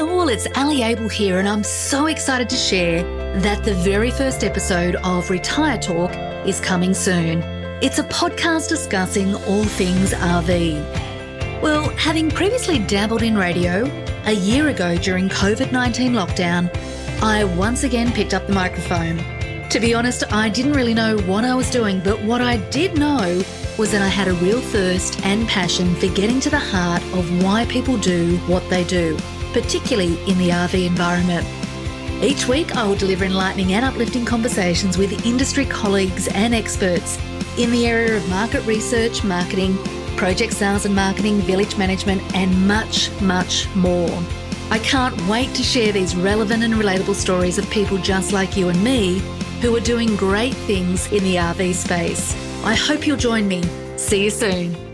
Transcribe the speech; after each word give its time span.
all, 0.00 0.28
it's 0.28 0.46
Ali 0.56 0.82
Abel 0.82 1.08
here, 1.08 1.38
and 1.38 1.48
I'm 1.48 1.64
so 1.64 2.06
excited 2.06 2.48
to 2.50 2.56
share 2.56 3.02
that 3.40 3.64
the 3.64 3.74
very 3.74 4.10
first 4.10 4.44
episode 4.44 4.96
of 4.96 5.30
Retire 5.30 5.78
Talk 5.78 6.14
is 6.46 6.60
coming 6.60 6.94
soon. 6.94 7.42
It's 7.82 7.98
a 7.98 8.04
podcast 8.04 8.68
discussing 8.68 9.34
all 9.34 9.64
things 9.64 10.12
RV. 10.12 11.62
Well, 11.62 11.88
having 11.90 12.30
previously 12.30 12.78
dabbled 12.78 13.22
in 13.22 13.36
radio, 13.36 13.86
a 14.26 14.32
year 14.32 14.68
ago 14.68 14.96
during 14.98 15.28
COVID 15.28 15.72
19 15.72 16.12
lockdown, 16.12 16.70
I 17.22 17.44
once 17.44 17.82
again 17.82 18.12
picked 18.12 18.34
up 18.34 18.46
the 18.46 18.52
microphone. 18.52 19.16
To 19.70 19.80
be 19.80 19.94
honest, 19.94 20.22
I 20.32 20.48
didn't 20.48 20.74
really 20.74 20.94
know 20.94 21.18
what 21.20 21.44
I 21.44 21.54
was 21.54 21.70
doing, 21.70 22.00
but 22.00 22.22
what 22.22 22.40
I 22.40 22.58
did 22.70 22.96
know 22.96 23.42
was 23.78 23.90
that 23.92 24.02
I 24.02 24.08
had 24.08 24.28
a 24.28 24.34
real 24.34 24.60
thirst 24.60 25.24
and 25.24 25.48
passion 25.48 25.94
for 25.96 26.08
getting 26.08 26.40
to 26.40 26.50
the 26.50 26.58
heart 26.58 27.02
of 27.14 27.42
why 27.42 27.64
people 27.66 27.96
do 27.96 28.36
what 28.46 28.68
they 28.70 28.84
do 28.84 29.16
particularly 29.52 30.20
in 30.30 30.38
the 30.38 30.50
RV 30.50 30.86
environment. 30.86 31.46
Each 32.22 32.48
week, 32.48 32.74
I 32.74 32.86
will 32.86 32.96
deliver 32.96 33.24
enlightening 33.24 33.72
and 33.74 33.84
uplifting 33.84 34.24
conversations 34.24 34.98
with 34.98 35.24
industry 35.24 35.64
colleagues 35.66 36.28
and 36.28 36.54
experts 36.54 37.18
in 37.56 37.70
the 37.70 37.86
area 37.86 38.16
of 38.16 38.28
market 38.28 38.64
research, 38.66 39.22
marketing, 39.22 39.76
project 40.16 40.52
sales 40.52 40.84
and 40.84 40.94
marketing, 40.94 41.38
village 41.42 41.76
management, 41.76 42.20
and 42.34 42.66
much, 42.66 43.10
much 43.20 43.72
more. 43.76 44.22
I 44.70 44.78
can't 44.80 45.18
wait 45.28 45.54
to 45.54 45.62
share 45.62 45.92
these 45.92 46.16
relevant 46.16 46.62
and 46.62 46.74
relatable 46.74 47.14
stories 47.14 47.56
of 47.56 47.70
people 47.70 47.98
just 47.98 48.32
like 48.32 48.56
you 48.56 48.68
and 48.68 48.82
me 48.82 49.20
who 49.60 49.74
are 49.76 49.80
doing 49.80 50.14
great 50.16 50.54
things 50.54 51.10
in 51.12 51.22
the 51.24 51.36
RV 51.36 51.74
space. 51.74 52.34
I 52.64 52.74
hope 52.74 53.06
you'll 53.06 53.16
join 53.16 53.48
me. 53.48 53.62
See 53.96 54.24
you 54.24 54.30
soon. 54.30 54.87